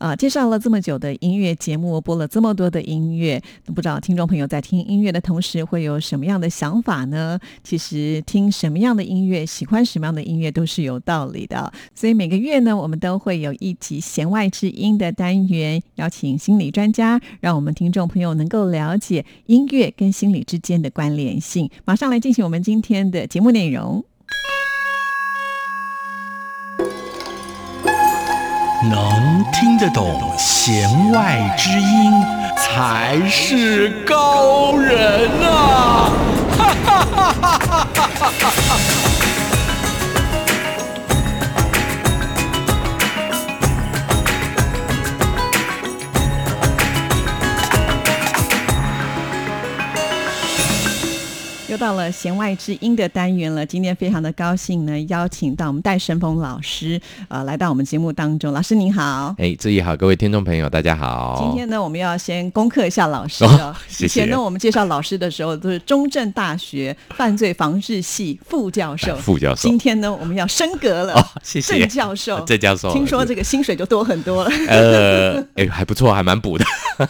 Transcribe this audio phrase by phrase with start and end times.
[0.00, 7.38] 啊，介绍了这么久的音乐节目，播了这么多的音乐，不知道听众朋友在听音乐的同时会有什么样的想法呢？
[7.62, 11.70] 其实听什么样的音乐，喜欢什么样的音乐都是有道理的。
[11.94, 21.70] 所以每个月呢，我们都会有一集弦外之音的单元，邀请心理专家，让我们听众朋友能够了解音乐跟心理之间的关联性。
[21.84, 24.09] 马上来进行我们今天的节目内容。
[28.82, 32.12] 能听得懂弦外之音，
[32.56, 36.10] 才是高人啊！
[36.56, 37.86] 哈哈哈哈
[38.18, 38.89] 哈哈！
[51.70, 58.52] 又到了弦外之音的单元了，今天非常的高兴呢，邀请到我们戴胜峰老师，呃，来到我们节目当中。
[58.52, 61.40] 老师您好，哎，志毅好，各位听众朋友大家好。
[61.40, 63.72] 今天呢，我们要先攻克一下老师哦。
[63.86, 64.06] 谢谢。
[64.06, 69.68] 以前呢，我们介绍老师的时候都是中正大学犯罪防治系副教授， 副教授。
[69.68, 71.78] 今天呢，我们要升格了，哦谢谢。
[71.78, 74.50] 郑教授，郑教授，听说这个薪水就多很多了。
[74.66, 76.64] 呃，哎，还不错，还蛮补的。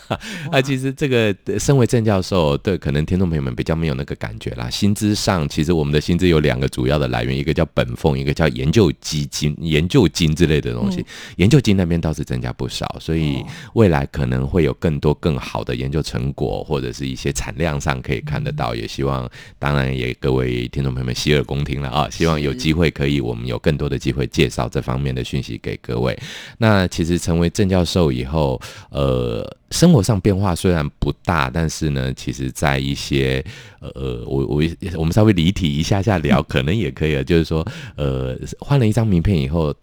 [0.52, 5.48] 啊，其实这个身为郑教授，对，可能听众朋友们比较没有那个感觉啦，薪资上。
[5.48, 11.04] 其实我们的薪资有两个主要的来源，一个叫本俸，一个叫研究基金、研究金之类的东西。
[11.36, 13.44] 研究金那边倒是增加不少，所以
[13.74, 18.74] 未来可能会有更多更好的研究成果，或者是一些产量上可以看得到。
[18.74, 19.28] 也希望，
[19.58, 22.08] 当然也各位听众朋友们洗耳恭听了啊！
[22.10, 26.18] 希望有机会可以，我们有更多的机会介绍这方面的讯息给各位。
[26.58, 29.56] 那其实成为郑教授以后，呃。
[29.70, 33.44] 生活上变化虽然不大，但是呢，其实在一些
[33.80, 34.62] 呃，我我
[34.96, 37.24] 我们稍微离题一下下聊， 可能也可以了。
[37.24, 37.66] 就是说，
[37.96, 39.74] 呃，换了一张名片以后。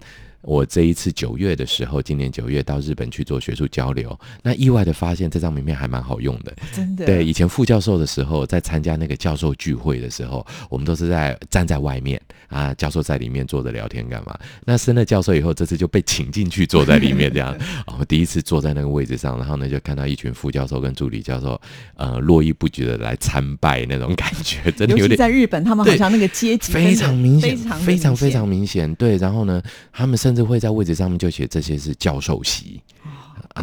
[0.47, 6.55] 我这一次九月的时候，今年九月到日本去做学术交流，那意外的发现这张名片还蛮好用的。
[6.73, 14.33] 真的，对，以前副教授的时候，在参加那个教授聚会的时候，我们都是在站在外面啊，教授在里面坐着聊天干嘛？
[14.63, 17.53] 那升了教授以后，这次就被请进去坐在里面这样。
[17.99, 21.59] 我第一次坐在那个位置上，然后呢，就看到一群副教授跟助理教授，
[21.95, 28.95] 呃，络绎不绝的来参拜那种感觉，真的有点在日本，他们好像那个阶级非常明显，非常非常明显。
[28.95, 32.79] 对，然后呢，他们甚至会在位置上面就写这些是教授席，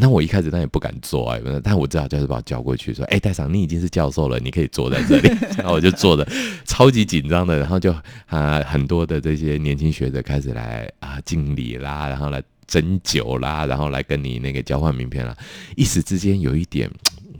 [0.00, 5.28] 那我一开始那也不敢坐啊，但我知道教授把我叫过去说：“哎，戴长，你已经是教授了，你可以坐在这里。
[5.56, 6.28] ”然后我就坐的
[6.64, 7.94] 超级紧张的，然后就
[8.26, 15.36] 啊，很多的这些年轻学者开始来啊敬礼啦，然后来斟酒啦，然后来跟你那个交换名片啦，
[15.76, 16.90] 一时之间有一点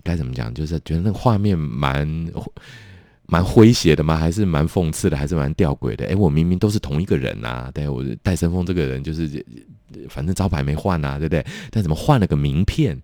[0.04, 2.08] 该怎么讲，就是觉得那个画面蛮。
[3.26, 4.16] 蛮诙谐的吗？
[4.16, 5.16] 还是蛮讽刺的？
[5.16, 6.06] 还是蛮吊诡的？
[6.06, 7.70] 哎，我明明都是同一个人呐！
[7.72, 9.44] 对，我戴森峰这个人就是，
[10.08, 11.44] 反正招牌没换呐，对不对？
[11.70, 13.00] 但怎么换了个名片？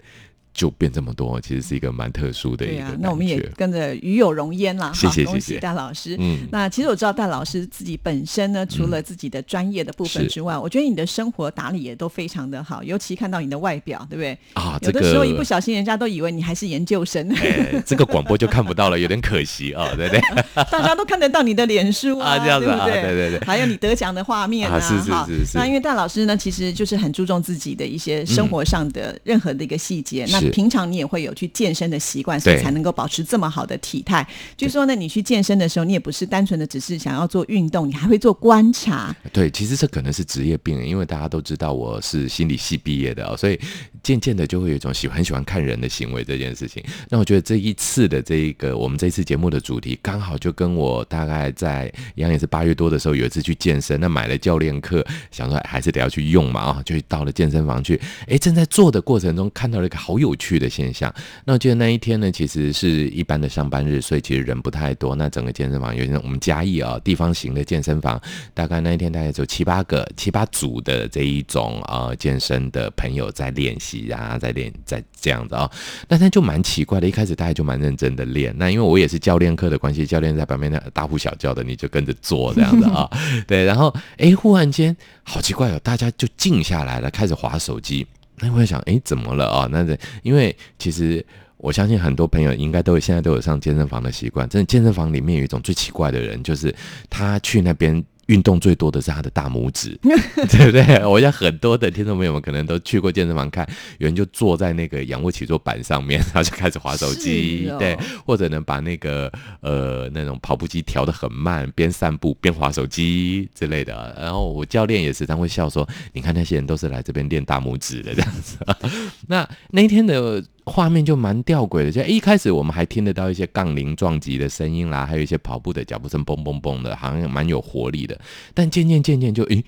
[0.52, 2.84] 就变这么多，其实是一个蛮特殊的一个。
[2.98, 4.92] 那我们也跟着与有荣焉啦。
[4.92, 6.16] 谢谢谢谢戴老师。
[6.18, 12.82] 嗯，那其实我知道戴老师自己本身呢，除了自己的专业的部分之外，我觉得你的生活打理也都非常的好。
[12.82, 14.36] 尤其看到你的外表，对不对？
[14.54, 17.28] 啊，有的时候一不小心，人家都以为你还是研究生。
[17.86, 20.20] 这个广播就看不到了，有点可惜啊，对不对？
[20.70, 25.58] 大家都看得到你的脸书啊， 这样子啊，对对对，还有你得奖的画面啊，是是是是。
[25.58, 30.26] 那因为戴老师呢，其实就是很注重自己的一些生活上的任何的一个细节。
[30.30, 31.20] 那平常你也会。
[31.20, 34.26] 有去健身的习惯，所以才能够保持这么好的体态。
[34.56, 39.14] 据说呢，你去健身的时候，你也不是单纯的只是想要做运动，你还会做观察。
[39.34, 43.60] 对，其实这可能是职业病，因为大家都知道我是心理系毕业的哦，所以
[44.02, 46.82] 渐渐的就会有一种喜欢很喜欢看人的行为这件事情。
[47.08, 61.12] 那我觉得这一次的这一个我们这次节目的主题，刚好就跟我大概在一样也是八月多的时候有一次去健身，那买了教练课，想说还是得要去用嘛啊，就到了健身房去，哎，正在做的过程中看到了一个好有趣的现象。
[61.44, 65.14] 那我记得那一天呢，其实是一般的上班日，所以其实人不太多。
[65.14, 68.20] 那整个健身房有些我们嘉义啊地方型的健身房，
[68.54, 75.70] 大概那一天大概只有七八个、七八组的这一种呃健身的朋友在练习啊，在练在这样子啊。
[76.08, 78.54] 那他就蛮奇怪的，一开始大家就蛮认真的练。
[78.56, 83.08] 那因为我也是教练课的关系，教练在旁边那大呼小叫的，你就跟着做这样子啊。
[83.46, 88.06] 对，然后哎，忽然间好奇怪哦，大家就静下来了，开始划手机。
[88.38, 89.68] 那我在想，哎，怎么了啊？
[89.70, 89.86] 那
[90.22, 91.24] 因为其实。
[91.62, 94.48] 我相信很多朋友应该都有现在都有上健身房的习惯。
[94.48, 96.74] 真的，健身房里面有一种最奇怪的人，就是
[97.10, 98.02] 他去那边。
[98.30, 101.04] 运动最多的是他的大拇指， 对不对？
[101.04, 103.68] 我想很多的听众朋友们可能都去过健身房看，
[103.98, 109.30] 有人就坐在那个仰卧起坐板上面，然后就开始划手机， 对，或者呢把那个
[109.60, 114.14] 呃那种跑步机调得很慢，边散步边划手机之类的。
[114.16, 118.56] 然后我教练也时常会笑说：“你看那些人都是来这边练大拇指的这样子。”
[119.26, 120.42] 那那天的。
[120.66, 128.18] 画面就蛮吊诡的，就一开始我们还听得到一些杠铃撞击的声音啦，还有一些跑步的脚步声，嘣嘣嘣的，好像蛮有活力的。
[128.54, 129.64] 但渐渐渐渐就，诶，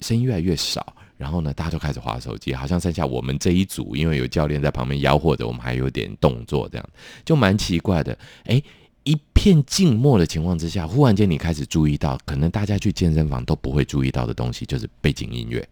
[0.00, 6.88] 声音越来越少，然后呢，大家就开始划手机，好像剩下我们这一组，因为有教练在旁边吆喝着，我们还有点动作，这样
[7.24, 8.16] 就蛮奇怪的。
[8.44, 8.62] 诶，
[9.02, 15.66] 一片静默的情况之下，忽然间你开始注意到，可能大家去健身房都不会注意到的东西，就是背景音乐。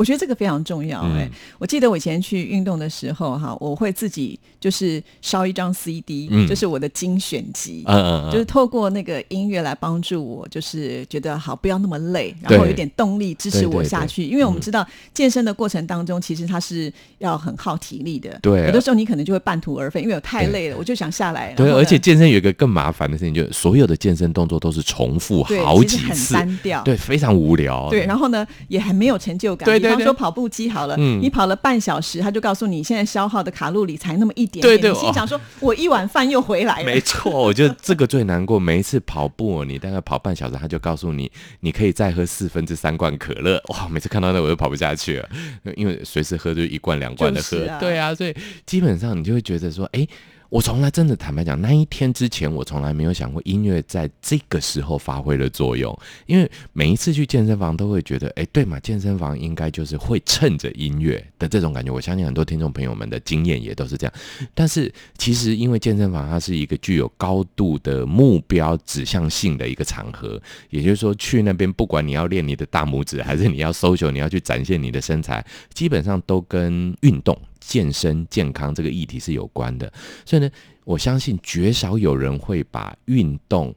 [0.00, 1.30] 我觉得这个非常重要哎！
[1.58, 14.24] 我记得我以前去运动的时候哈，我会自己就是烧一张 CD，就是我的精选集，嗯嗯就是透过那个音乐来帮助我，就是觉得好不要那么累，然后有点动力支持我下去。
[14.24, 21.52] 因为我们知道健身的过程当中，其实它是要很耗体力的，对，有的时候你可能就会半途而废，因为我太累了，我就想下来。
[21.52, 27.90] 对，而且健身有一个更麻烦的事情，就是所有的健身动作都是重复好几次，很单调，对，非常无聊。
[27.90, 29.66] 对，然后呢，也很没有成就感。
[29.66, 29.89] 对对。
[29.96, 34.92] 比方说跑步机好了，你跑了半小时，他就告诉你现在消耗的卡路里才那么一点点。
[34.92, 36.84] 你心想说， 我一碗饭又回来了。
[36.84, 38.58] 没错，我觉得这个最难过。
[38.58, 43.62] 每一次跑步，你大概跑半小时，他就告诉你，你可以再喝四分之三罐可乐。
[43.68, 45.28] 哇，每次看到那我就跑不下去了，
[45.76, 47.58] 因为随时喝就一罐两罐的喝。
[47.78, 48.34] 对啊，所以
[48.66, 50.06] 基本上你就会觉得说，哎。
[50.50, 55.96] 我从来真的坦白讲，那一天之前，我从来没有想过音乐在这个时候发挥了作用。
[56.26, 61.92] 因为每一次去健身房，都会觉得，哎，对嘛，健身房应该就是会趁着音乐的这种感觉。
[61.92, 64.12] 我相信很多听众朋友们的经验也都是这样。
[64.52, 77.40] 但是其实，因为健身房它是一个具有高度的目标指向性的一个场合，也就是说，去那边不管你要练你的大拇指，还是你要 social，你要去展现你的身材，基本上都跟运动。
[77.60, 79.92] 健身健康这个议题是有关的，
[80.24, 80.50] 所以呢，
[80.84, 83.74] 我相信绝少有人会把运动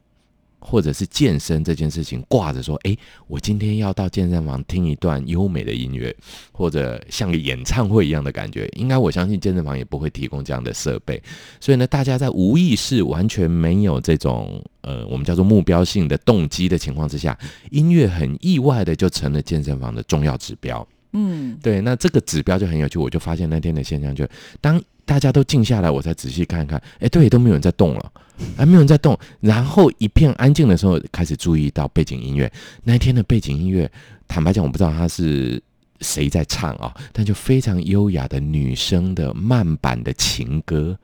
[0.58, 2.96] 或者是健身这件事情挂着说：“哎，
[3.28, 6.16] 我今天要到健身房听一段优美的音乐，
[6.52, 11.22] 或者像个演唱会一样的感觉。”应该我相信健身房也不会提供这样的设备，
[11.60, 17.38] 所以呢，大家在无意识、完全没有这种呃我们叫做目标性的动机的情况之下，
[17.70, 20.86] 音乐很意外的就成了健身房的重要指标。
[21.14, 24.26] 嗯，对，那这个指标就很有趣，我就发现那天的现象，就
[24.60, 28.12] 当大家都静下来，我才仔细看看，哎，对，都没有人在动了，
[28.56, 32.52] 还没有人在动，然后一片安静的时候，开始注意到背景音乐。
[32.82, 33.88] 那天的背景音乐，
[34.26, 35.62] 坦白讲，我不知道他是
[36.00, 40.98] 谁在唱啊，但就非常优雅的女生的慢版的情歌，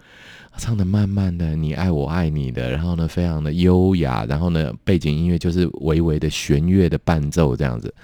[0.56, 7.94] 唱的慢慢的，你爱我爱你的，然后呢，非常的优雅，然后呢，背景音乐就是微微的弦乐的伴奏这样子。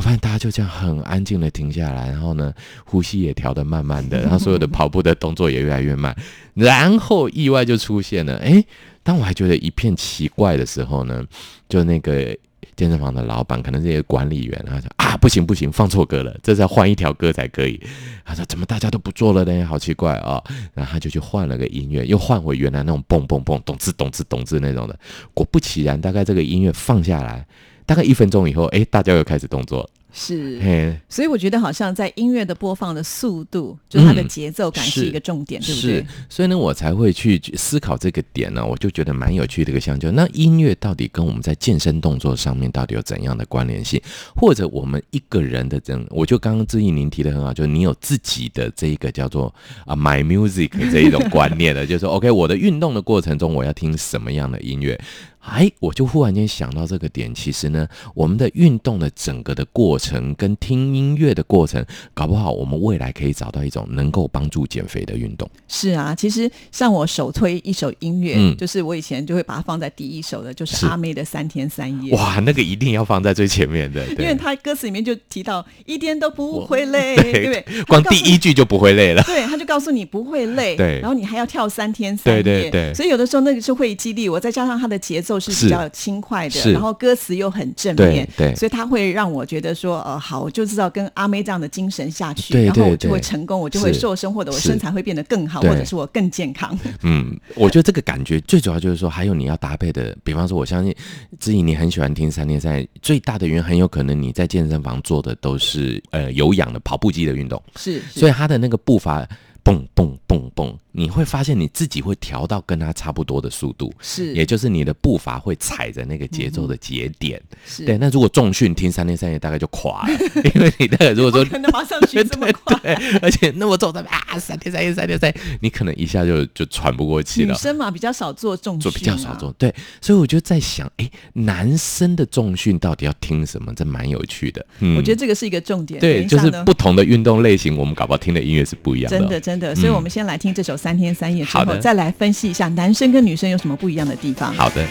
[0.00, 2.50] 我发现大家就这样很安静的停下来，然后呢，
[2.86, 6.16] 呼吸也调得慢慢的，然后所有的跑步的动作也越来越慢，
[6.54, 8.38] 然后意外就出现了。
[8.38, 8.64] 哎，
[9.02, 11.22] 当我还觉得一片奇怪的时候呢，
[11.68, 12.34] 就那个
[12.74, 17.78] 健身房的老板，可能这些管理员，他说啊，不行不行，放错歌了，这是要换一条歌才可以。
[18.24, 19.66] 他说怎么大家都不做了呢？
[19.66, 20.42] 好奇怪啊！
[20.72, 24.98] 然后他就去换了个音乐，又换回原来那种蹦蹦蹦、咚吱咚吱咚吱那种的。
[25.34, 27.46] 果不其然，大概这个音乐放下来。
[27.90, 29.90] 大概一分钟以后，哎，大家又开始动作。
[30.12, 36.06] 是，所以我觉得好像在音乐的播放的速度，就是它的节奏感是一个重点，对不对？
[36.28, 38.64] 所以呢，我才会去思考这个点呢。
[38.64, 44.00] 我就觉得蛮有趣的一个项，就那音乐到底跟我们在健身动作上面到底有怎样的关联性？
[44.36, 49.52] 或者我们一个人的这样，我就刚刚志毅您提的很好，就是你有自己的这一个叫做
[49.84, 55.00] 啊 my music 这一种观念的， 就是说 OK，我的运动的过程中我要听什么样的音乐？
[55.40, 65.50] 哎，我就忽然间想到这个点，其实呢，我们的运动的整个的过程跟听音乐的过程，搞不好我们未来可以找到一种能够帮助减肥的运动。
[65.66, 72.12] 是啊，其实像我首推一首音乐，嗯就是我以前就会把它放在第一首的，就是是阿妹的《三天三夜》。
[72.16, 77.82] 哇，那个一定要放在最前面的，因为对，他歌词里面就提到一点都不会累，对对不对？
[77.88, 79.22] 光第一句就不会累了。
[79.22, 88.54] 对，他就告诉你不会累，对然后你还要跳三天三夜，对对对所以有的时候那个是会激励我，再加上他的节奏是是比较轻快的，然后歌词又很正面，对对。
[88.56, 96.76] 所以他会让我觉得说，呃，好，我就知道跟阿妹这样的精神下去，然后我就会成功，我就会瘦身，或者我身材会变得更好，或者是我更健康。
[97.02, 100.94] 嗯，我觉得这个感觉最主要就是说，还有你要搭配的，比方说，我相信
[101.38, 108.20] 知怡你很喜欢听三天三夜，最大的原因很有可能你在健身房做的都是呃有氧的跑步机的运动，是，是。
[108.20, 109.28] 所以他的那个步伐
[109.62, 117.40] 蹦蹦蹦蹦，你会发现你自己会调到跟他差不多的速度，是也就是你的步伐会踩着那个节奏的节点。
[117.66, 120.14] 是，对，那如果重训听三天三夜大概就垮了，
[120.54, 122.76] 因为你那个如果说不可能马上去这么快。
[122.80, 127.52] 对，而且那么重的啊，三天三夜三天三夜，你可能一下就就喘不过气了。
[127.52, 133.72] 女生嘛，比较少做重训、啊，做比较少做，对，所以我就在想，哎，男生的重训到底要听什么？
[133.74, 134.64] 这蛮有趣的。
[134.80, 136.00] 嗯我觉得这个是一个重点。
[136.00, 139.18] 对，就是不同的运动类型，我们搞不好听的音乐是不一样的。
[139.18, 144.52] 真的，真的，所以嗯我们先来听这首《三天三夜》之后，再来分析一下男生跟女生有什么不一样的地方。
[144.54, 144.84] 好的，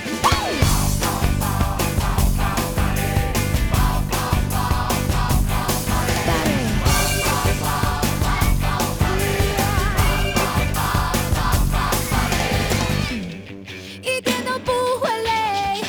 [14.02, 15.84] 一点都不会累。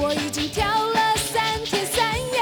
[0.00, 2.40] 我已经跳了三天三夜，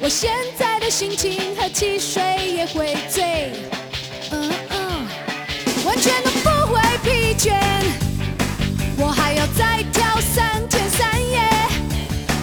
[0.00, 2.22] 我现在的心情和汽水
[2.54, 3.50] 也会醉，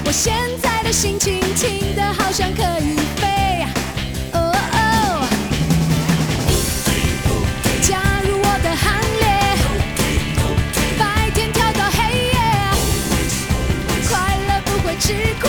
[0.09, 3.63] 我现在的心情轻的好像可以飞，
[4.33, 5.27] 哦哦，
[7.83, 9.29] 加入我的行列。
[10.97, 12.39] 白天跳到黑夜，
[14.09, 15.48] 快乐不会吃亏，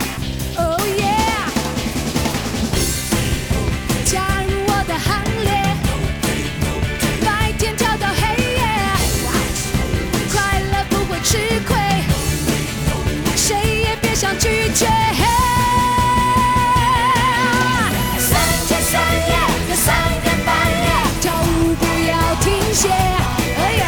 [22.73, 22.87] 谢。
[22.89, 23.85] 哎呀，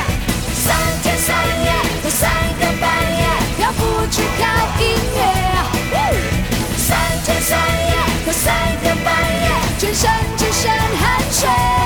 [0.54, 1.72] 三天三夜
[2.04, 3.24] 到三更半夜，
[3.58, 4.44] 漂浮只靠
[4.82, 4.84] 音
[5.16, 5.20] 乐。
[6.78, 7.94] 三天三夜
[8.26, 9.46] 到三更半夜，
[9.80, 11.83] 全身只剩汗水。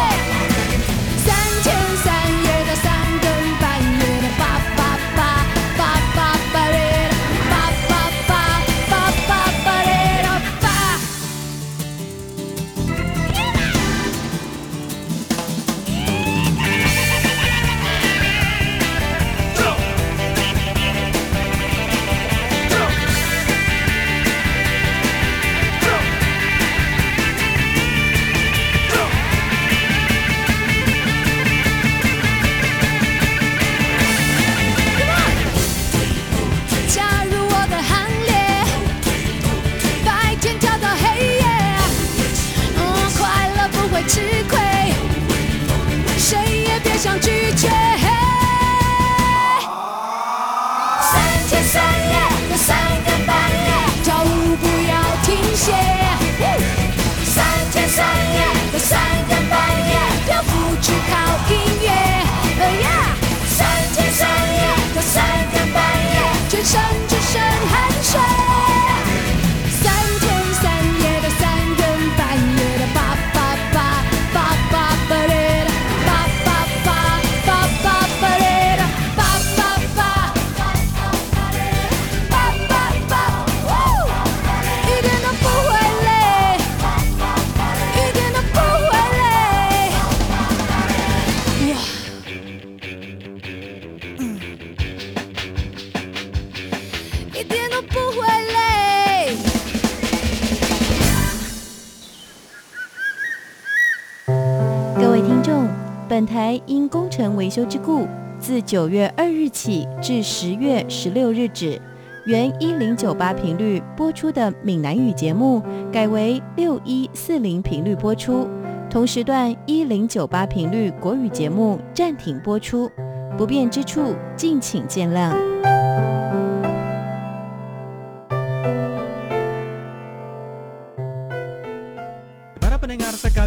[106.28, 108.06] 台因工程维修之故，
[108.38, 111.82] 自九月二日起至十月十六日止，
[112.26, 118.48] 原一零九八频率播出的闽南语节目，改为六一四零频率播出。
[118.90, 122.90] 同时段一零九八频率国语节目暂停播出，
[123.38, 125.67] 不便之处敬请见谅。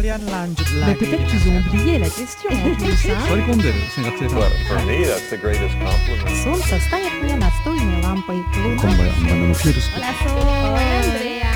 [0.00, 3.04] sekalian lanjut Mais lagi peut-être dengan qu'ils ont satu oublié la question en plus.
[3.06, 3.20] hein.
[3.28, 6.36] 取り込んでる生学生さん For me, that's the greatest compliment.
[6.42, 8.40] Солнце станет мне настольной лампой.
[8.52, 11.52] こんばんはバンドのフィールス Hola, Andrea。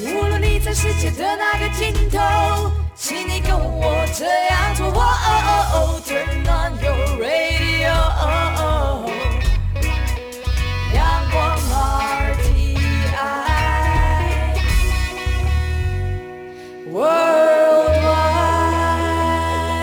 [0.00, 4.86] 无论你在世界的哪个尽头，请你跟我这样做。
[4.88, 7.92] 哦哦哦，Turn on your radio。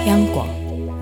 [0.06, 0.48] 央广，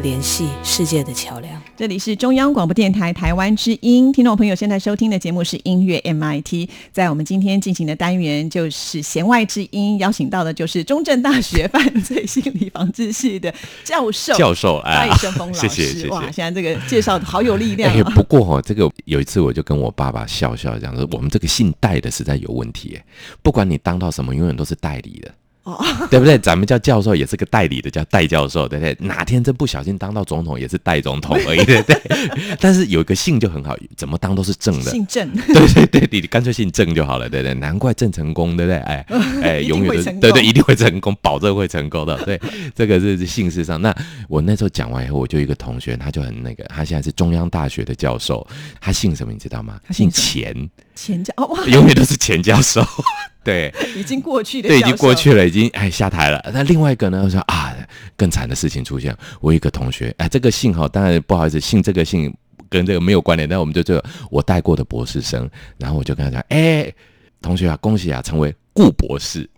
[0.02, 1.60] 联系世界的桥梁。
[1.76, 6.68] 这里是中央广播电台台湾之音，听众朋友现在收听的节目是音乐 MIT。
[6.92, 13.50] 在我们今天进行的单元就是弦外之音，邀请到的就是中正大学犯罪心理防治系的
[13.82, 15.60] 教授教授哎戴胜峰老师。
[15.60, 17.90] 谢谢谢谢哇，现在这个介绍好有力量。
[18.12, 23.02] 不过哈、这个有一次我就跟我爸爸笑笑讲说，我们这个姓戴的实在有问题耶，
[23.40, 25.30] 不管你当到什么，永远都是代理的。
[25.64, 25.78] 哦，
[26.10, 26.38] 对不对？
[26.38, 28.96] 咱们叫教授也是个代理的，叫代教授，对不对？
[29.00, 32.00] 哪天真不小心当到总统，也是代总统而已，对不对？
[32.60, 34.90] 但是有一个姓就很好，怎么当都是正的。
[34.90, 37.54] 姓郑， 对对对，你干脆姓郑就好了，对不对？
[37.54, 38.78] 难怪郑 成功，对不对？
[38.78, 39.06] 哎
[39.42, 42.16] 哎，永远都对对，一定会成功，保证会成功的。
[42.24, 42.40] 对，
[42.74, 43.80] 这个是姓氏上。
[43.82, 43.94] 那
[44.28, 48.46] 我那时候讲完以后，我就一个同学，他就很那个，他现在是中央大学的教授，
[48.80, 49.78] 他姓什么你知道吗？
[49.86, 50.68] 他姓姓什么
[51.00, 52.84] 钱，前教哦哇，永远都是钱教授。
[53.42, 55.32] 对，已经过去的，对，已经过去。
[55.32, 56.44] 了，已经哎下台了。
[56.52, 57.74] 那另外一个呢，我说啊，
[58.14, 59.16] 更惨的事情出现。
[59.40, 62.32] 我有一个同学，哎，这个姓哈，当然不好意思，姓这个姓
[62.68, 66.92] 跟这个没有关联，但我们就这个我带过的博士生，然后我就跟他讲，哎，
[67.40, 69.48] 同学啊，恭喜啊，成为顾博士。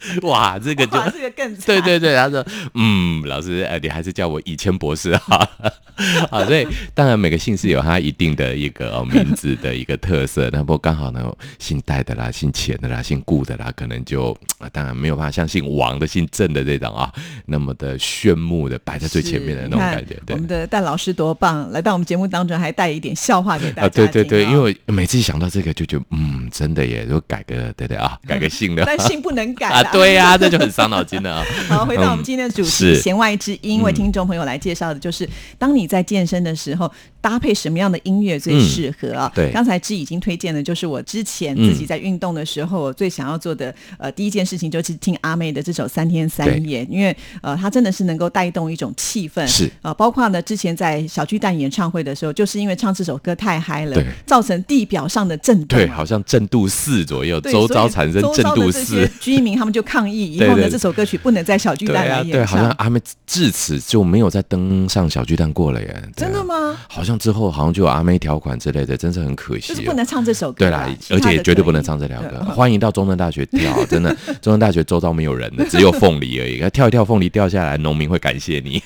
[0.22, 5.48] 哇，这个就哇，这个更惨对对对，他说，嗯，老师，呃，你还是叫我以谦博士哈。
[6.30, 17.10] 啊，所以当然每个姓氏有它一定的一个、哦、名字的一个特色，那不过刚好呢，姓戴的啦、姓钱的啦、姓顾的啦，可能就、啊当然没有办法像姓王的、姓郑的这种啊，
[17.46, 20.20] 那么的炫目的摆在最前面的那种感觉。
[20.28, 28.84] 我们的戴老师多棒，来到我们节目当中还带一点笑话给大家、啊，对对对，因为每次想到这个就觉得，嗯，真的耶，就改个对对啊，改个姓的。
[28.84, 31.44] 但姓不能改啊，啦 对呀、 这就很伤脑筋了啊。
[31.68, 36.90] 好，回到我们今天的主题是“弦外之音”，为听众朋友来介绍的就是，当你在健身的时候，
[37.26, 39.32] 搭配什么样的音乐最适合啊？
[39.34, 59.10] 对刚才志已经推荐的，就是我之前嗯自己在运动的时候，我最想要做的呃第一件事情就是听阿妹的这首《三天三夜》，因为呃她真的是能够带动一种气氛，是呃，包括呢之前在小巨蛋演唱会的时候，就是因为唱这首歌太嗨了对，造成地表上的震动啊、对，好像震度四左右，周遭产生震度四。
[59.20, 62.30] 居民他们就抗议，以后呢这首歌曲不能在小巨蛋来演唱。
[62.30, 66.02] 对，好像阿妹至此就没有再登上小巨蛋过了耶。
[66.14, 66.36] 真的？
[66.46, 66.76] 吗？
[66.88, 69.74] 好像之后好像就有阿妹条款之类的，真是很可惜、哦。
[69.74, 72.38] 就是不能唱这首歌对啦而且也绝对不能唱这条歌。
[72.54, 76.70] 欢迎到中正大学跳，真的， 中正大学周遭没有人的，只有凤梨而已。
[76.70, 78.82] 跳一跳，凤梨掉下来，农民会感谢你。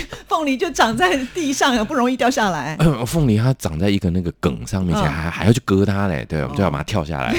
[0.28, 2.76] 凤梨就长在地上，不容易掉下来。
[2.80, 7.34] 呃凤梨它长在一个那个梗上面，嗯还还要去割它嘞，对，我们就要把它跳下来。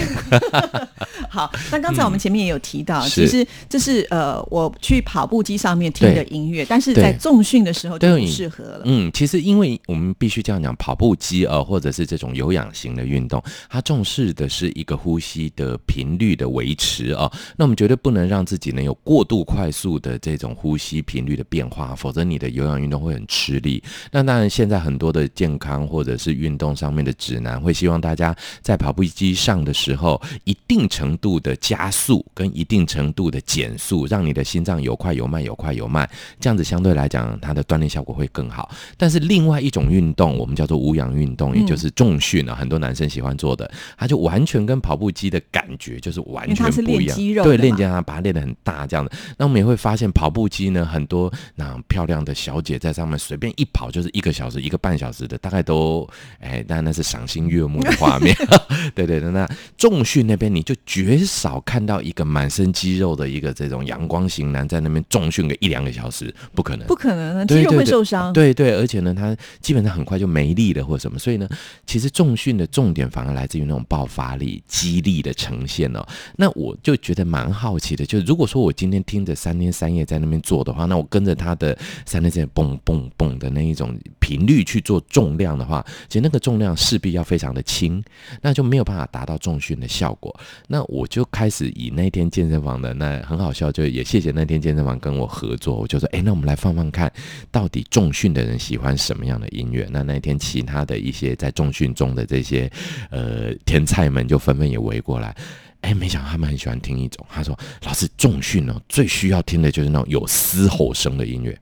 [1.29, 8.81] 好，那刚才我们前面也有提到，是其实这是呃我去跑步机上面听的音乐，但是在重训的时候就不适合了。
[8.85, 23.81] 嗯，其实因为我们必须这样讲，跑步机呃，或者是这种有氧型的运动，它重视的是一个呼吸的频率的维持啊、那我们绝对不能让自己呢有过度快速的这种呼吸频率的变化，否则你的有氧运动会很吃力。
[24.11, 38.69] 那当然，现在很多的健康或者是运动上面的指南会希望大家在跑步机上的时候，一定程度的加速跟一定程度的减速，让你的心脏有快有慢，有快有慢，这样子相对来讲，它的锻炼效果会更好。
[38.97, 47.17] 但是另外一种运动，我们叫做无氧运动，也就是重训啊，很多男生喜欢做的，它就完全跟跑步机的感觉就是完全不一样。
[47.43, 49.11] 对，练肌它把它练得很大这样的。
[49.37, 56.07] 那我们也会发现跑步机呢，很多那种漂亮的的小姐在上面随便一跑就是一个小时、一个半小时的，大概都
[56.39, 58.35] 哎，但那是赏心悦目的画面。
[58.95, 68.33] 对对对，那重训那边你就绝少看到一个满身肌肉的一个这种阳光型男在那边重训个一两个小时，不可能，不可能啊，肌肉会受伤。
[68.33, 71.47] 对对，而且呢，他基本上很快就没力了或什么，所以呢，
[71.85, 76.05] 其实重训的重点反而来自于那种爆发力、激励的呈现哦。
[76.37, 88.03] 那我就觉得蛮好奇的，就是如果说我今天听着三天三夜在那边做的话，那我跟着他的三天三夜蹦蹦蹦的那一种频率去做重量的话，其实那个重量势必要非常的轻，
[88.41, 90.33] 那就没有办法达到重训的效果。
[90.67, 97.11] 那我就开始以那天健身房的那很好笑，就也谢谢那天健身房跟我合作，我就说，哎，那我们来放放看，
[97.51, 99.87] 到底重训的人喜欢什么样的音乐？
[99.91, 102.71] 那那天其他的一些在重训中的这些
[103.11, 105.35] 呃天才们就纷纷也围过来。
[105.81, 111.59] 哎，没想到他们很喜欢听一种，他说：“老师，重训哦，最需要听的就是那种有嘶吼声的音乐，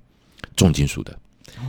[0.56, 1.18] 重金属的。”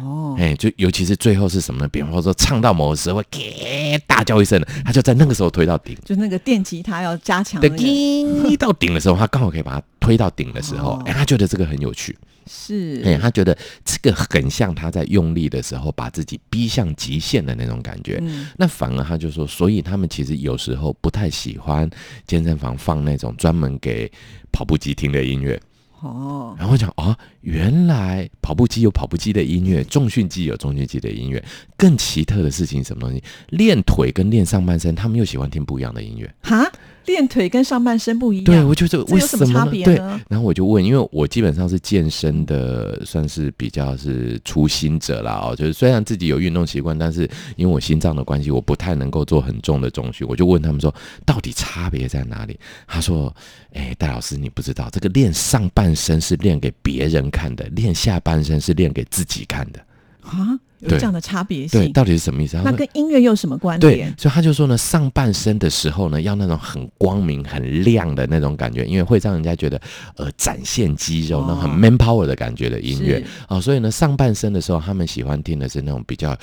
[0.00, 1.88] 哦，哎，就尤其是最后是什么呢？
[1.88, 5.96] 比方说唱到某个时候会给大叫一声的，他就在那个时候推到顶。
[6.04, 12.16] 就那个电吉他要加强对，那个，叮到顶的时候，他刚好可以把它推到顶的时候，哦哎、他觉得这个很有趣，
[12.46, 18.18] 是，哎、他觉得这个很像他在用力的时候把自己逼向极限的那种感觉。
[18.22, 21.90] 嗯，那反而他就说，所以他们其实有时候不太喜欢
[22.26, 24.10] 健身房放那种专门给
[24.52, 25.60] 跑步机听的音乐。
[26.02, 31.42] 哦，然后我讲哦，原来跑步机有跑步机的音乐，重训机有重训机的音乐。
[31.76, 33.22] 更奇特的事情是什么东西？
[33.50, 36.34] 练腿跟练上半身，他们又喜欢听不一样的音乐。
[36.42, 36.68] 哈，
[37.06, 39.70] 练腿跟上半身不一样，对，我觉得为什么什么呢？
[39.70, 40.20] 对，差别呢？
[40.28, 50.26] 然后我就问，因为我基本上是健身的，算是比较是初心者啦哦，就是虽然自己有运动习惯，但是因为我心脏的关系，我不太能够做很重的重训。
[50.28, 52.58] 我就问他们说，到底差别在哪里？
[52.86, 53.34] 他说，
[53.72, 59.80] 哎，戴老师你不知道，这个练上半身是练给别人看的，练下半身是练给自己看的。
[60.22, 62.60] 啊，有这样的差别对，性，到底是什么意思？
[62.64, 69.80] 那跟音乐又有什么关对联？，所以他就说呢，上半身的时候呢，要那种很光明、很亮的那种感觉，因为会让人家觉得
[70.16, 73.60] 呃展现肌肉、哦那种很 man power 的感觉的音乐啊哦。
[73.60, 76.36] 所以呢，上半身的时候，他们喜欢听的是那种比较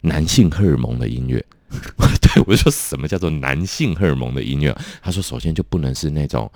[0.00, 1.44] 男性荷尔蒙的音乐。
[2.20, 4.76] 对，我就说什么叫做男性荷尔蒙的音乐？
[5.00, 6.50] 他说，首先就不能是那种，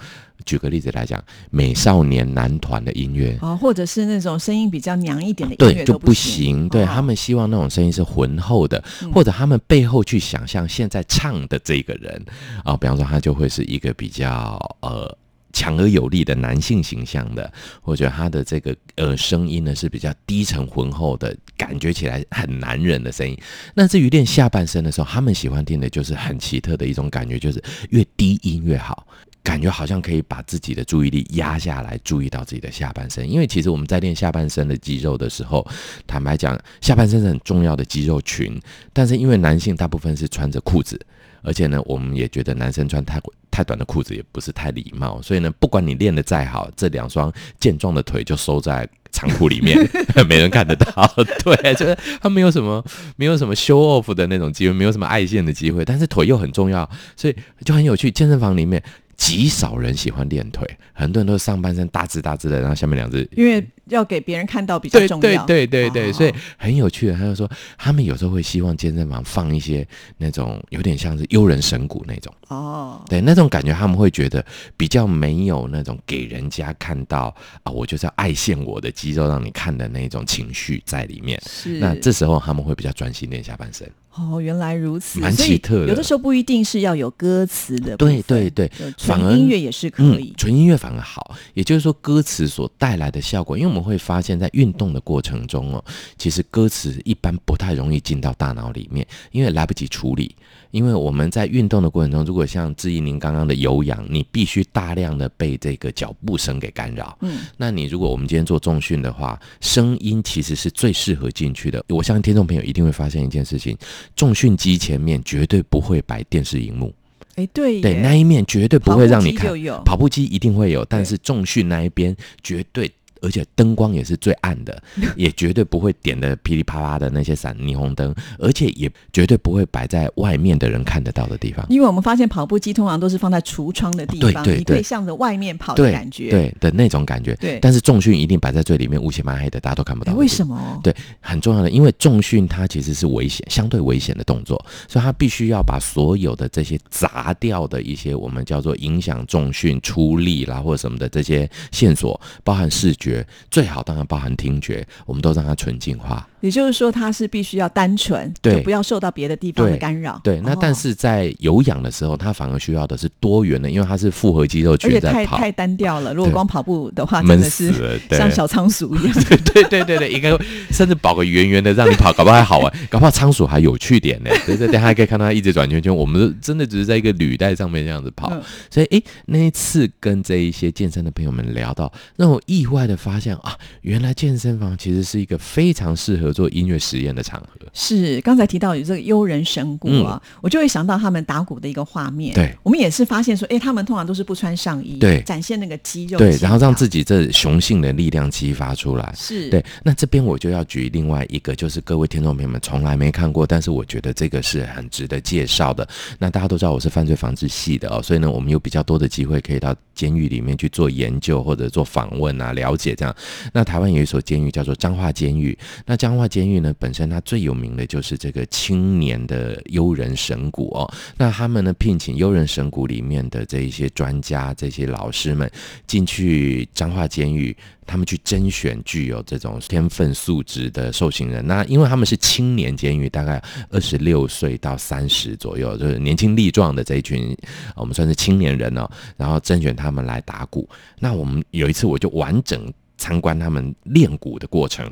[0.44, 6.46] 举个例子来讲，美少年男团的音乐，哦，或者是那种声音比较娘一点的音对，乐都就不行。
[6.46, 6.68] 行。
[6.68, 12.24] 对、哦他们希望那种声音是浑厚的，嗯或者他们背后去想象现在唱的这个人
[12.64, 15.16] 啊、比方说他就会是一个比较呃。
[15.54, 23.34] 强而有力的男性形象的，或者他的这个呃声音呢是比较低沉浑厚的，感觉起来很男人的声音。
[23.72, 29.06] 那至于练下半身的时候，他们喜欢听的就是很奇特的一种感觉，就是越低音越好。
[29.42, 33.30] 感觉好像可以把自己的注意力压下来，注意到自己的下半身。
[33.30, 35.66] 因为其实我们在练下半身的肌肉的时候，
[36.06, 38.58] 坦白讲，下半身是很重要的肌肉群。
[38.90, 40.98] 但是因为男性大部分是穿着裤子，
[41.42, 43.20] 而且呢，我们也觉得男生穿太
[43.54, 49.78] 太短的裤子也不是太礼貌，所以呢，不管你练得再好，这两双健壮的腿就收在长裤里面，
[50.28, 51.08] 没人看得到。
[51.44, 58.10] 对，就是他没有什么没有什么 show off 的那种机会，没有什么爱线的机会，但是腿又很重要，所以就很有趣。
[58.10, 58.82] 健身房里面
[59.16, 65.44] 极少人喜欢练腿，很多人都是上半身大只大只的，然后下面两只因为要给别人看到比较重要。
[65.46, 67.14] 对对对对，哦所以很有趣的。
[67.14, 69.86] 他就说，他们有时候会希望健身房放一些
[70.18, 74.44] 那种有点像是悠人神鼓那种，哦，对那种感觉，他们会觉得
[74.76, 81.40] 比较没有那种给人家看到啊，我就是要爱现我的肌肉让你看的那种情绪在里面。
[81.46, 83.90] 是那这时候他们会比较专心练下半身。
[84.16, 90.34] 哦，原来如此，蛮奇特的有的时候不一定是要有歌词的，对对对反而纯音乐也是可以嗯。
[90.36, 91.34] 纯音乐反而好。
[91.54, 95.84] 也就是说，歌词所带来的效果，因为我们会发现，在运动的过程中哦，
[96.16, 100.34] 其实歌词一般不太容易进到大脑里面，因为来不及处理。
[100.70, 107.16] 因为我们在运动的过程中，如果像志毅您刚刚的有氧，你必须大量的被这个脚步声给干扰。
[107.20, 111.84] 嗯，那你如果我们今天做重训的话，声音其实是最适合进去的。
[111.88, 113.78] 我相信听众朋友一定会发现一件事情：
[114.16, 116.94] 重训机前面绝对不会摆电视荧幕。
[117.36, 122.90] 哎，对对，那一面绝对不会让你看跑步机有，跑步机一定会有，但是重训那一边绝对。
[123.24, 124.82] 而且灯光也是最暗的，
[125.16, 131.64] 也绝对不会点的噼里啪啦的那些闪霓虹灯，而且也绝对不会摆在外面的人看得到的地方。
[131.68, 136.30] 因为我们发现跑步机通常都是放在橱窗的地方，对对对你可以向着外面跑的感觉。
[136.30, 137.34] 对的那种感觉。
[137.36, 140.14] 对但是重训一定摆在最里面，乌漆麻黑的，大家都看不到。
[140.14, 140.80] 为什么？
[140.82, 153.13] 对，很重要的，因为重训它其实是危险、相对危险的动作，所以它必须要把所有的这些砸掉的一些我们叫做影响重训出力啦或者什么的这些线索，包含视觉
[153.50, 156.26] 最好当然包含听觉，我们都让它纯净化。
[156.44, 160.20] 也就是说，它是必须要单纯，对就不要受到别的地方的干扰。
[160.22, 165.38] 对，那哦但是在有氧的时候，它反而需要的是多元的，因为它是复合肌肉群在跑。
[165.38, 166.12] 太太单调了。
[166.12, 167.72] 如果光跑步的话，真闷的是
[168.10, 169.14] 像小仓鼠一样。
[169.54, 174.30] 对对对对，应该会甚至跑个圆圆的让你跑，搞不好还好玩， 搞不好仓鼠还有趣点呢。
[174.44, 178.28] 对对对，还可以看到它一直转圈圈，我们真的只是在一个履带上面这样子跑。
[178.32, 187.48] 嗯所以哎，那一次跟这一些健身的朋友们聊到，让我意外的发现啊，原来健身房其实是一个非常适合做音乐实验的场合。
[187.72, 192.34] 是，刚才提到有这个悠人神鼓啊，我就会想到他们打鼓的一个画面。
[192.34, 199.14] 嗯对，我们也是发现说，哎，他们通常都是不穿上衣，对展现那个肌肉，对，然后让自己这雄性的力量激发出来。
[199.16, 205.86] 是对，那这边我就要举另外一个，就是各位听众朋友们从来没看过，但是我觉得这个是很值得介绍的。
[206.18, 213.14] 那大家都知道我是犯罪防治系的哦，所以呢，我们有比较多的机会可以到监狱里面去做研究或者做访问啊，了解这样。
[213.52, 220.92] 那台湾有一所监狱叫做彰化监狱，那彰化监狱呢，本身它最有名的就是这个青年的幽人神鼓哦。
[221.16, 225.50] 那他们呢聘请幽人神鼓里面的这一些专家、这些老师们
[225.86, 227.56] 进去彰化监狱，
[227.86, 231.46] 他们去甄选具有这种天分素质的受刑人。
[231.46, 237.36] 那因为他们是青年监狱，大概二十六岁到三十左右，就是年轻力壮的这一群，
[237.76, 238.88] 我们算是青年人哦。
[239.16, 240.68] 然后甄选他们来打鼓。
[240.98, 244.90] 那我们有一次我就完整参观他们练鼓的过程。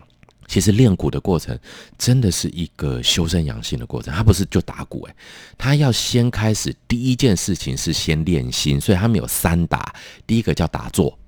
[0.53, 1.59] 其实练鼓的过程
[1.97, 5.15] 真的是一个修身养性的过程，他不是就打鼓诶，
[5.57, 9.95] 他要先开始第一件事情是先练心，所以他们有三打，
[10.27, 11.19] 第一个叫打坐。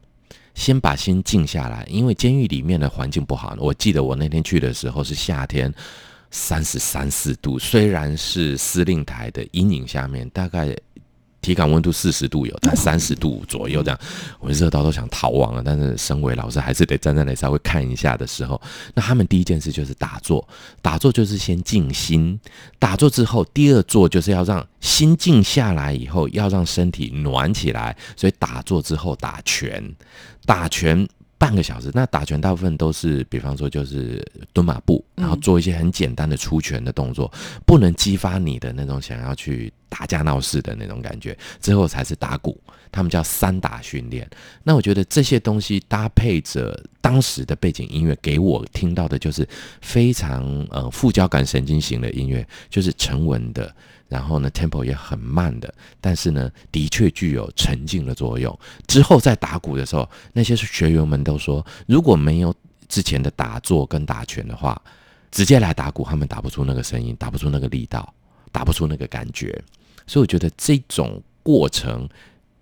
[0.55, 3.57] 先把心静下来，因为监狱里面的环境不好。
[3.59, 5.73] 我记得我那天去的时候是夏天，
[6.31, 10.77] 三十三四度，虽然是司令台的阴影下面，大概
[11.45, 14.01] 体感温度四十度有，但三十度左右这样，
[14.41, 15.63] 我热到都想逃亡了。
[15.63, 18.61] 但是身为老师，还是得站在那稍微看一下的时候，
[18.95, 20.49] 那他们第一件事就是打坐，
[20.81, 22.41] 打坐就是先静心，
[22.79, 29.95] 打坐之后，第二坐就是要让心静下来以后，要让身体暖起来，所以打坐之后打拳，
[30.47, 31.07] 打拳。
[31.45, 37.31] 半个小时，那打拳大部分都是，比方说就是蹲马步，然后做一些很简单的出拳的动作，
[37.67, 41.37] 不能激发你的那种想要去打架闹事的那种感觉。
[41.61, 42.59] 之后才是打鼓，
[42.91, 44.27] 他们叫三打训练。
[44.63, 49.47] 那我觉得这些东西搭配着当时的背景音乐，给我听到的就是
[49.83, 53.71] 非常呃副交感神经型的音乐，就是沉稳的。
[54.09, 58.57] 然后呢，tempo 也很慢的，但是呢，的确具有沉静的作用。
[58.87, 62.55] 之后在打鼓的时候，那些学员们都说，如果没有
[62.89, 64.81] 之前的打坐跟打拳的话，
[65.31, 68.13] 直接来打鼓，他们打不出那个声音，打不出那个力道，
[68.53, 69.63] 打不出那个感觉。
[70.07, 72.09] 所以我觉得这种过程。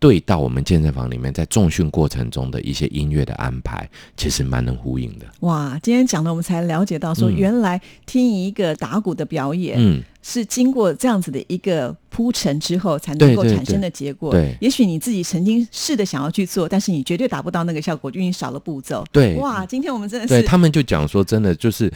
[0.02, 5.24] 对到我们健身房里面，在重训过程中的一些音乐的安排，其实蛮能呼应的。
[5.42, 14.32] 哇，今天讲的我们才了解到，说嗯原来听一个打鼓的表演，嗯，是经过这样子的一个铺陈之后才能够产生的结果。
[14.32, 19.04] 对也许你自己曾经试着想要去做，但是你绝对达不到那个效果，就因为少了步骤。
[19.12, 21.88] 对哇，今天我们真的是对他们就讲说，真的就是，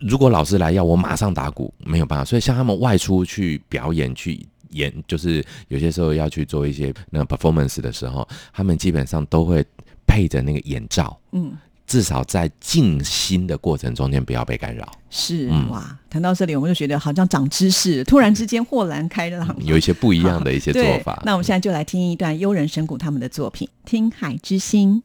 [0.00, 2.24] 如果老师来要我马上打鼓，没有办法。
[2.24, 4.46] 所以像他们外出去表演去。
[4.72, 9.64] 演就是有些时候要去做一些那个 performance 的时候，他们基本上都会
[10.06, 11.52] 配着那个眼罩，嗯，
[11.86, 14.90] 至少在静心的过程中间不要被干扰。
[15.10, 21.22] 是、嗯哇，谈到这里我们就觉得好像长知识，突然之间豁然开朗，有一些不一样的一些做法。
[21.24, 25.02] 那我们现在就来听一段悠人神鼓他们的作品《听海之心》。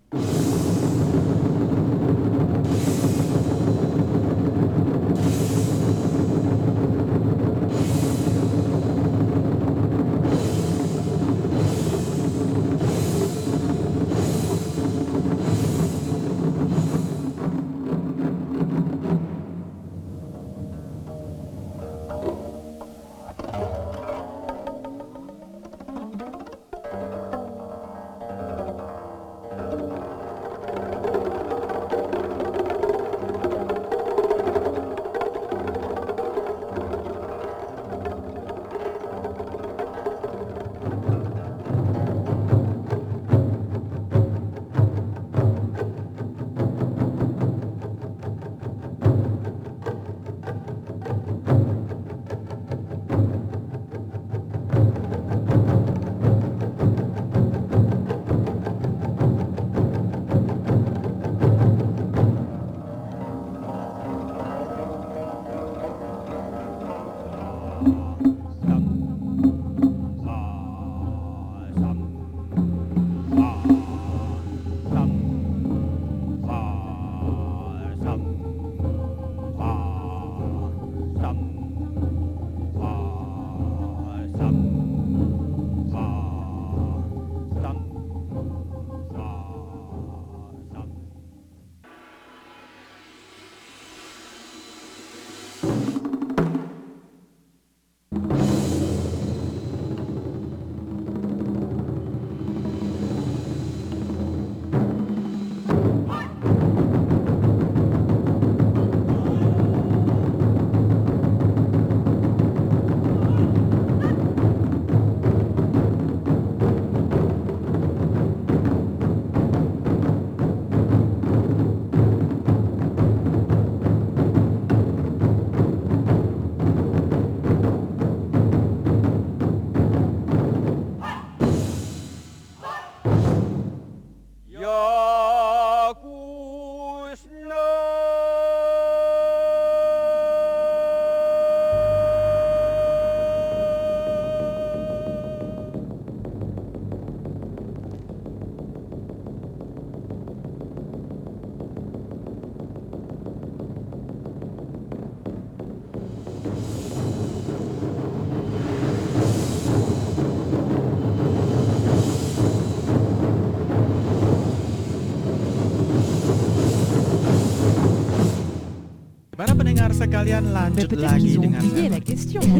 [169.38, 171.62] Para pendengar sekalian lanjut lagi dengan.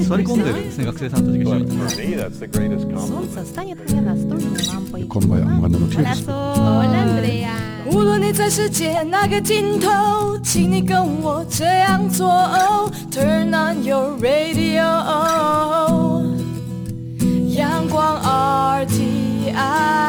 [0.06, 2.38] Sorry Kondal, Senakse 170.
[2.38, 4.14] Salsa, tanya-tanya
[5.10, 6.22] Konde ya, mana notiers.
[6.22, 6.38] Salsa,
[6.86, 7.58] olam bleya.
[7.90, 12.30] 无论你在世界哪个尽头，请你跟我这样做。
[13.10, 14.86] Turn on your radio.
[17.58, 18.22] 阳光
[18.86, 20.07] RTI.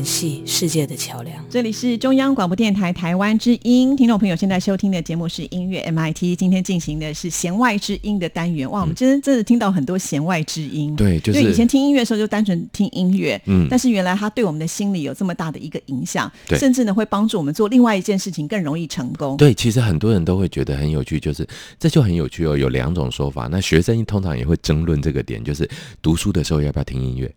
[0.00, 1.44] 联系世界的桥梁。
[1.50, 8.70] 这里是中央广播电台台湾之音，听众朋友现在收听的节目是音乐 MIT，今天进行的是弦外之音的单元。
[8.70, 10.96] 哇，我们真真的听到很多弦外之音。
[10.96, 19.36] 对就是以前听音乐的时候就单纯听音乐，嗯但是原来它对我们的心理有这么大的一个影响，对甚至呢会帮助我们做另外一件事情更容易成功。
[19.36, 21.46] 对，其实很多人都会觉得很有趣，就是
[21.78, 22.56] 这就很有趣哦。
[22.56, 25.68] 有两种说法，那学生通常也会争论这个点，就是
[26.00, 27.30] 读书的时候要不要听音乐。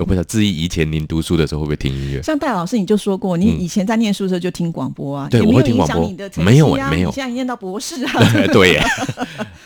[0.00, 2.22] 我不知道，至于以前您读书的时候会不会听音乐？
[2.22, 3.60] 像戴老师你就说过，你嗯。
[3.60, 6.10] 以前在念书的时候就听广播啊，对我会听广播。
[6.42, 8.12] 没有啊，没有你现在念到博士啊，
[8.52, 8.82] 对耶，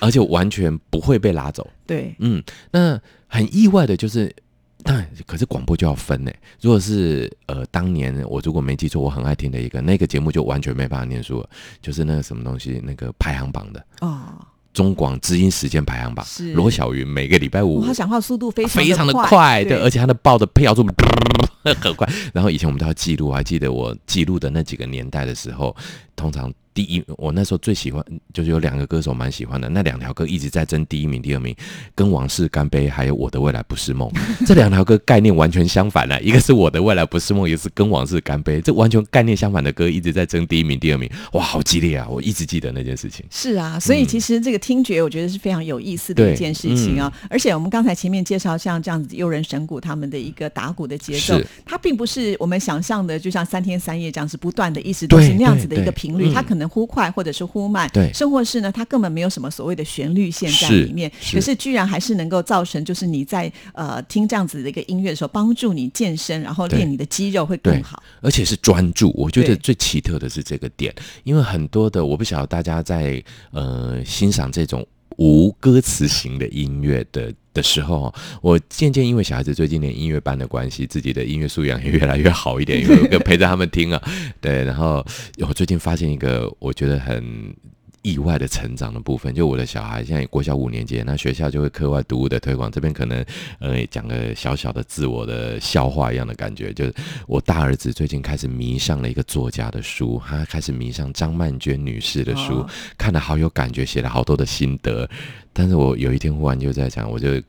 [0.00, 1.66] 而且完全不会被拉走。
[1.86, 4.34] 对，嗯，那很意外的就是，
[4.82, 6.30] 当然，可是广播就要分呢。
[6.60, 11.48] 如果是呃，当年我如果没记错，我很爱听的一个那个节目，就完全没办法念书了，
[11.80, 13.86] 就是那个什么东西，那个排行榜的。
[14.00, 14.44] 哦，
[14.74, 20.84] 中广知音时间排行榜是，罗小云每个礼拜五他讲话速度非常非常的快，快，对，而且他的报的票数
[21.64, 22.06] 很快。
[22.34, 25.74] 然后以前我们都要记录，我还记得我记录的那几个年代的时候，
[26.16, 31.54] 通常第一，我那时候最喜欢就是有两个歌手蛮喜欢的，那两条歌一直在争第一名、第二名，
[31.94, 34.08] 跟《往事干杯》还有《我的未来不是梦》
[34.44, 42.08] 这两条歌概念完全相反了，一个是我的未来不是梦，一个是跟《往事干杯》，这完全概念相反的歌一直在争第一名、第二名，哇，好激烈啊！
[42.08, 43.24] 我一直记得那件事情。
[43.30, 47.12] 是啊，所以其实这个听觉我觉得是非常有意思的一件事情啊。
[47.30, 68.02] 而且我们刚才前面介绍像这样子诱人神鼓他们的一个打鼓的节奏，它并不是我们想象的，就像三天三夜这样是不断的，一直都是那样子的一对个频率，嗯它可能忽快或者是忽慢，对甚或是呢，它根本没有什么所谓的旋律线在里面，是可是居然还是能够造成就是你在呃听这样子的一个音乐的时候，帮助你健身，然后练你的肌肉会更好。
[68.20, 69.10] 而且是专注。
[69.16, 74.86] 我觉得最奇特的是这个点，因为很多的我不晓得大家在呃欣赏这种
[75.16, 77.32] 无歌词型的音乐的。
[77.54, 78.12] 的时候，
[78.42, 84.02] 我渐渐因为小孩子最近连音乐班的关系，自己的音乐素养也越来越好一点，因为我跟陪着他们听啊，
[84.42, 85.02] 对，然后
[85.38, 87.54] 我最近发现一个我觉得很
[88.02, 93.24] 意外的成长的部分，就我的小孩现在国小五年级，那学校就会课外读物的推广，这边可能
[93.60, 96.94] 呃讲个小小的自我的笑话一样的感觉，就是
[97.26, 102.68] 我大儿子最近开始迷上了一个作家的书，他开始迷上张曼娟女士的书，哦
[102.98, 105.08] 看了好有感觉，写了好多的心得。
[105.54, 107.40] 但是我有一天忽然就在想，我就。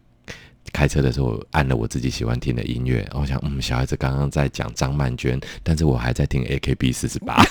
[0.73, 7.43] 开车的时候按了我自己喜欢听的音乐，我想，嗯，小孩子刚刚在讲张曼娟，但是我还在听 AKB 四十八。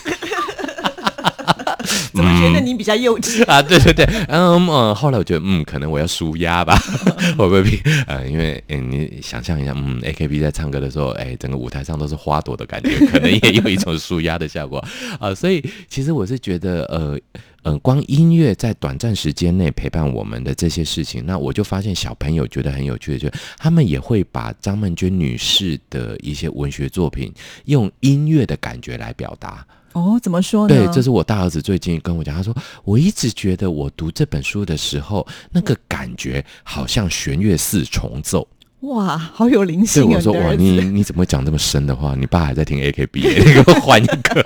[2.15, 3.45] 怎么觉得你比较幼稚？
[3.51, 6.77] 啊，对对对，嗯嗯，后来我觉得，嗯，可能我要舒压吧，
[7.37, 14.83] 会不会比呃，因为嗯，你想象一下，嗯，AKB 在唱歌的时候，哎，整个舞台上都是花朵的感觉， 可能也有一种舒压的效果
[15.19, 17.19] 啊、所以其实我是觉得，呃。
[17.67, 27.33] 嗯，光音乐在短暂时间内陪伴我们的这些事情，那我就发现小朋友觉得很有趣的，就是他们也会把张曼娟女士的一些文学作品
[27.65, 29.67] 用音乐的感觉来表达。
[29.95, 30.75] 哦，怎么说呢？
[30.75, 38.47] 对，这是我大儿子最近跟我讲，他说我一直觉得我读这本书的时候，那个感觉好像弦乐四重奏。
[38.81, 40.17] 哇，好有灵性啊！
[40.17, 42.15] 我说哇，你你你怎么会讲这么深的话？
[42.15, 44.45] 你爸还在听 AKB，耶你给我换一个。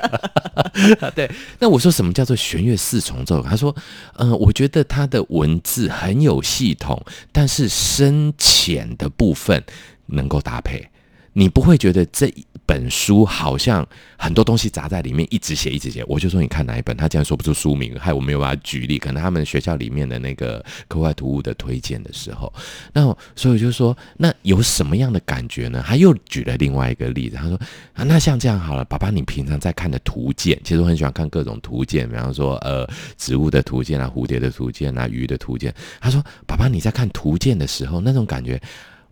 [1.16, 1.28] 对，
[1.58, 3.42] 那我说什么叫做弦乐四重奏？
[3.42, 3.74] 他说，
[4.14, 9.60] 嗯、我觉得他的文字很有系统，但是深浅的部分
[10.06, 10.88] 能够搭配。
[11.32, 13.86] 你不会觉得这一本书好像
[14.18, 16.04] 很多东西砸在里面，一直写一直写。
[16.06, 18.98] 我就说你看哪一本，他竟然说不出书名，害我没有办法举例。
[18.98, 22.52] 可能他们学校里面的那个课外读物的推荐的时候，
[22.92, 23.04] 那
[23.34, 25.82] 所以我就说，那有什么样的感觉呢？
[25.86, 27.58] 他又举了另外一个例子，他说
[27.94, 35.74] 啊，那像这样好了，爸爸，你平常在看的图鉴，其实我很喜欢看各种图鉴，比方说呃植物的图鉴啊、蝴蝶的图鉴啊、鱼的图鉴。
[36.02, 38.60] 他说，爸爸你在看图鉴的时候，那种感觉。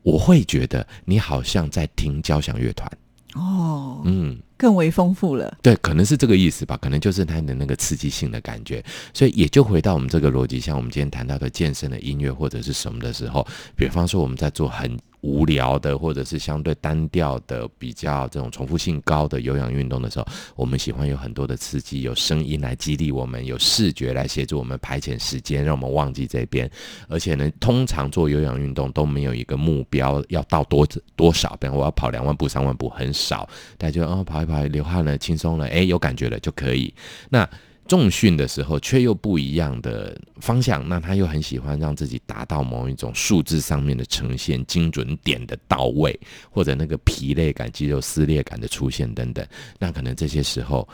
[0.03, 2.89] 我会觉得你好像在听交响乐团，
[3.37, 5.57] 哦，嗯，更为丰富了。
[5.63, 8.83] 对，可能是这个意思吧，可能就是它的那个刺激性的感觉，
[9.13, 26.71] 所以也就回到我们这个逻辑，像我们今天谈到的健身的音乐或者是什么的时候，比方说我们在做很无聊的，或者是相对单调的、比较这种重复性高的有氧运动的时候，我们喜欢有很多的刺激，有声音来激励我们，有视觉来协助我们排遣时间，让我们忘记这边。
[27.09, 36.95] 而且呢，通常做有氧运动都没有一个目标要到多多少，比方我要跑两万步、三万步，很少，大家就哦跑一跑，流汗了，轻松了，诶，有感觉了就可以。
[37.29, 37.49] 那
[37.89, 46.19] 重训的时候却又不一样的方向，那他又很喜欢让自己达到某一种数字上面的呈现精准点的到位，
[46.51, 49.47] 或者那个疲累感、肌肉撕裂感的出现等等。
[49.79, 50.89] 那可能这些时候，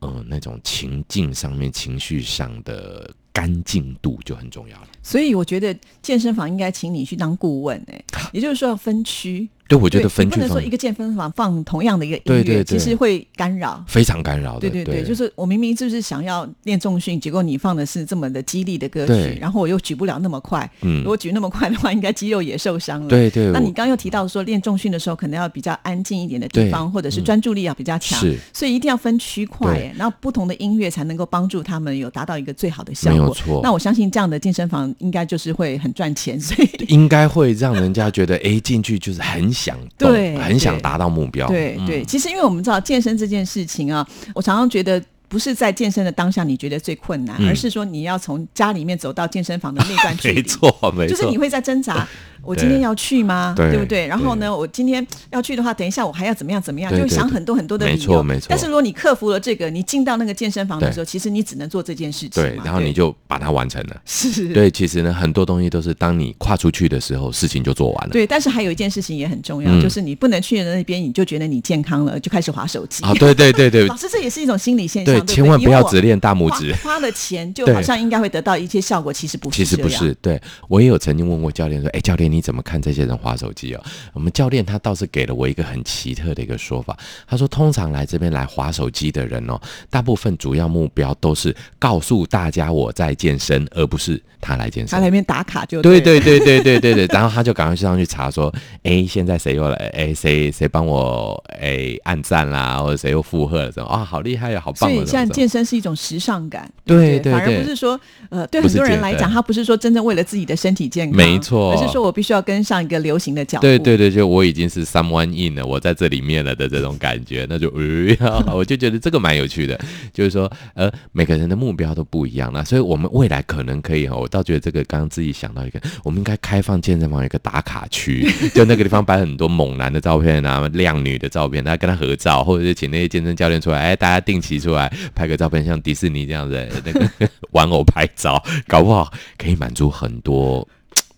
[0.00, 4.88] 嗯、那种情境上面、情绪上的干净度就很重要了。
[5.02, 9.48] 所以我觉得健身房应该请你去当顾问、哎，也就是说要分区。
[9.68, 13.84] 对，我觉得分不能说一个健身房放同样的一个音乐，对对对其实会干扰。
[13.86, 14.60] 非常干扰的。
[14.60, 20.68] 对对对，就是我明明就是想要练重训，结果你放的是这么的激励的歌曲，然后我又举不了那么快。
[20.80, 23.08] 嗯如果举那么快的话，应该肌肉也受伤了。
[23.08, 33.18] 对对那你刚刚又提到说，练重训的时候可能要比较安静一点的地方，或者是嗯专注力要比较强，是所以一定要分区块，然后不同的音乐才能够帮助他们有达到一个最好的效果。
[33.18, 41.46] 没有错那我相信这样的健身房应该就是会很赚钱，所以应该会让人家觉得，哎，进去就是很想动，对很想达到目标。
[41.48, 45.02] 嗯对对，其实因为我们知道健身这件事情啊，我常常觉得。
[45.30, 50.36] 不是在健身的当下你觉得最困难，嗯而是说你要从家里面走到健身房的那段距离。
[50.40, 52.08] 没错，没错，就是你会在挣扎，
[52.42, 53.54] 我今天要去吗？
[53.56, 54.06] 对不对？
[54.06, 57.98] 然后呢，我今天要去的话，等一下我还要怎么样怎么样，就会想很多很多的理由。
[57.98, 62.42] 没错没错但是如果你克服了这个，你进到那个健身房的时候，其实你只能做这件事情。
[62.42, 63.96] 对，然后你就把它完成了。
[64.04, 68.12] 是对，其实呢，很多东西都是当你跨出去的时候，事情就做完了。
[68.12, 73.04] 对，但是还有一件事情也很重要，嗯就是你不能去了那边，你就觉得你健康了，就开始划手机。
[73.04, 76.72] 啊，对对对对 老师，这也是一种心理现象，对，对，千万不要只只练大拇指。
[76.82, 86.96] 花了钱就好像应该会得到一些效果，其实不是其实不是，对我也有曾经问过教练说：“哎，教练你怎么看这些人滑手机哦我们教练他倒是给了我一个很奇特的一个说法。
[87.26, 89.60] 他说通常来这边来滑手机的人哦
[89.90, 94.96] 大部分主要目标都是告诉大家我在健身而不是他来健身。
[94.96, 98.52] 他来边打卡就对对对对对对对然后他就赶快上去查说
[98.82, 99.76] 哎现在谁又来？
[99.94, 103.88] 哎谁谁帮我哎按赞啦或者谁又附和了什么？
[103.88, 107.32] 啊好厉害呀好棒所以现在健身是一种时尚感对对对？
[107.32, 107.98] 而不是说
[108.28, 111.72] 呃对很多人来讲他不是说真正为了自己的身体健康没错。
[111.72, 113.62] 而是说我必须要跟上一个流行的脚步。
[113.62, 117.68] 对对对，就我已经是 someone in 了，我在这里面了的这种感觉，那就
[118.18, 119.78] 呃，我就觉得这个蛮有趣的，
[120.12, 137.08] 就是说呃，每个人的目标都不一样啦，所以我们未来可能可以哈，我倒觉得这个刚刚自己想到一个，我们应该开放健身房一个打卡区， 就那个地方摆很多猛男的照片啊，靓女的照片，大家跟他合照，或者是请那些健身教练出来，哎，大家定期出来拍个照片，像迪士尼这样子那个
[137.54, 140.66] 玩偶拍照，搞不好可以满足很多。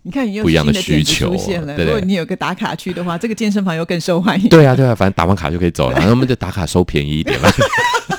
[0.03, 1.77] 你看，你又不一样的新点子需求出现了。
[1.77, 4.49] 对对如果你有个打卡区的话，这个健身房又更受欢迎。
[4.49, 7.49] 对啊，对啊，反正打完卡就可以走了，然后我们就打卡收便宜一点嘛。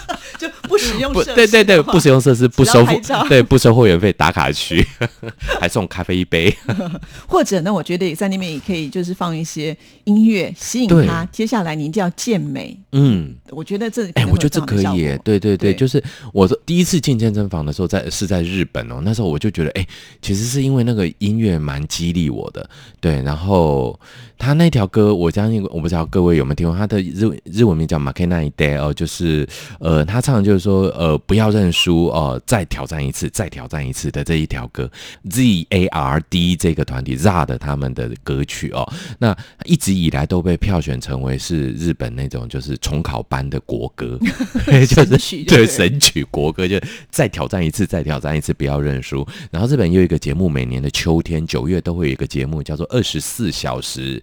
[0.38, 2.82] 就不使用不，设施对对对，不使用设施，不收
[3.28, 4.82] 对不收会员费，打卡区
[5.60, 6.56] 还送咖啡一杯。
[7.28, 11.28] 或者呢，我觉得也在那边也可以，就是放一些音乐吸引他。
[11.30, 16.02] 接下来你一定要健美，嗯，我觉得这哎、我觉得这可以耶，对对对，对就是
[16.32, 19.02] 我的第一次进健身房的时候在，是在日本哦。
[19.04, 19.86] 那时候我就觉得，哎、
[20.22, 22.70] 其实是因为那个音乐蛮激励我的，
[23.02, 23.22] 对。
[23.22, 24.00] 然后
[24.38, 29.48] 他那条歌，我相信我不知道各位有没有听过，他的日日文名叫《马 a 那一 day》哦，就是
[29.80, 34.90] 呃，他唱的就是说，呃，不要认输哦、呃，再挑战一次，再挑战一次的这一条歌
[35.30, 38.88] ，Z A R D 这个团体 ZAR 的他们的歌曲哦，
[39.18, 39.36] 那
[39.66, 44.18] 一直以来都被票选成为是日本那种就是重考班的国歌，
[44.88, 45.82] 就是对对。
[45.82, 49.26] 神曲国歌，就再挑战一次，再挑战一次，不要认输。
[49.50, 54.22] 然后日本又有一个节目，每年的秋天九月都会有一个节目叫做二十四小时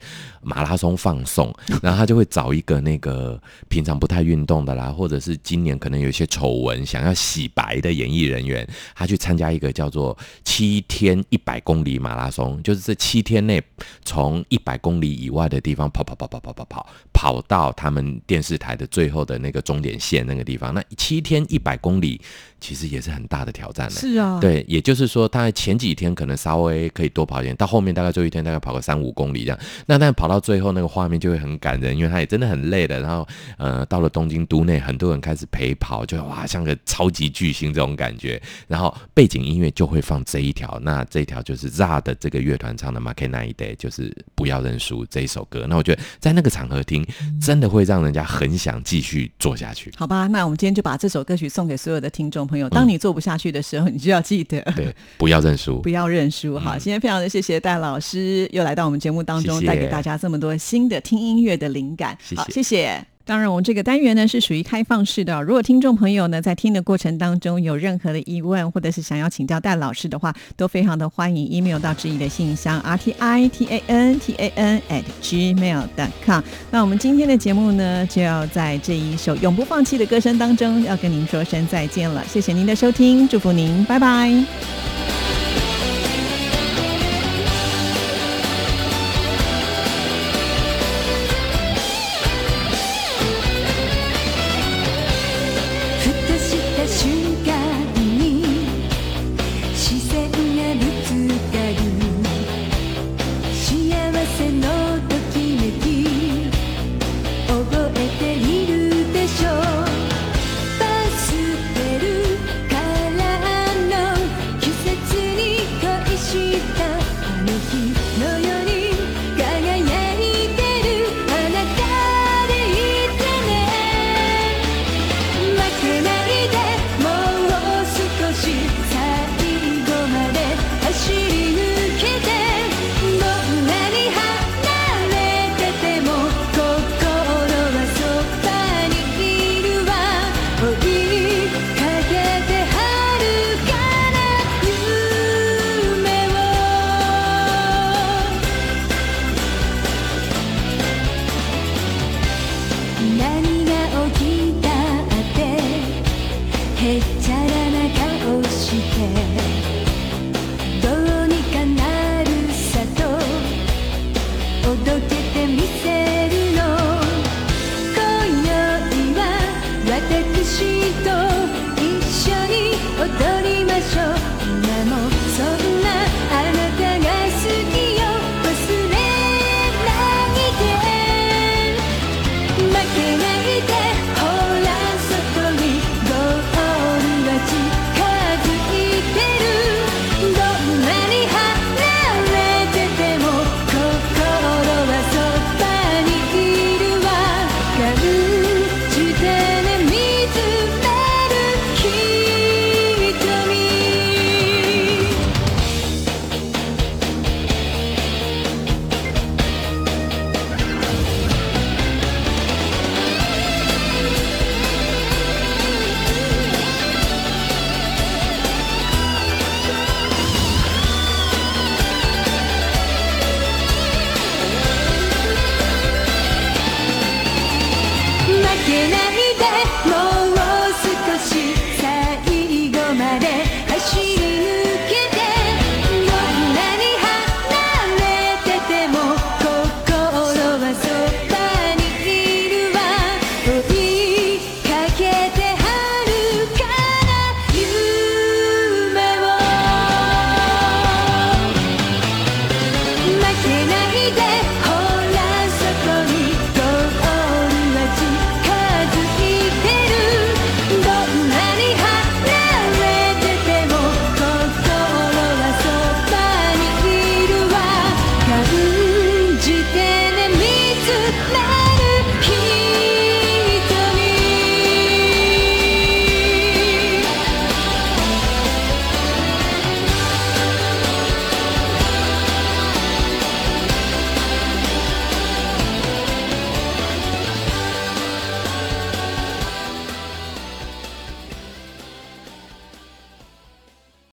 [0.48, 13.62] 马拉松放送， 然后他就会找一个那个平常不太运动的啦，或者是今年可能有一些丑闻想要洗白的演艺人员，他去参加一个叫做七天一百公里马拉松，就是这七天内
[14.04, 20.72] 从一百公里以外的地方跑跑跑跑跑跑跑跑到他们电视台的最后的那个终点线那个地方。
[20.72, 22.20] 那七天一百公里
[22.60, 23.94] 其实也是很大的挑战的。
[23.94, 29.58] 是啊，对，也就是说，他前几天可能稍微可以多跑一点，到后面大概最后一天大概跑个三五公里这样。
[29.86, 33.00] 那但跑到最后那个画面就会很感人，因为他也真的很累了。
[33.00, 45.66] 然后呃，到了东京都内，很多人开始陪跑，就哇像个超级巨星这种感觉，然后背景音乐就会放这一条，那这一条就是 ZA 的这个乐团唱的《m a k e n a i Day》，就是不要认输这一首歌。
[45.68, 47.06] 那我觉得在那个场合听，
[47.40, 49.92] 真的会让人家很想继续做下去。
[49.96, 52.68] 好吧，那我们今天就把这首歌曲送给所有的听众朋友。
[52.70, 56.58] 当你做不下去的时候，你就要记得， 对，不要认输， 不要认输。
[56.58, 62.16] 好，今天非常的谢谢戴老师又来到我们节目当中，谢谢带给大家这么多新的听音乐的灵感。
[62.34, 63.17] 好，谢谢。
[63.28, 65.42] 当然，我们这个单元呢是属于开放式的。
[65.42, 76.42] 如果听众朋友呢在听的过程当中有任何的疑问，或者是想要请教戴老师的话，都非常的欢迎 email 到志毅的信箱 r t i t a n t a n at gmail dot com。
[76.70, 82.24] 那我们今天的节目呢，就要在这一首永不放弃的歌声当中，要跟您说声再见了。
[82.26, 84.32] 谢谢您的收听，祝福您，拜拜。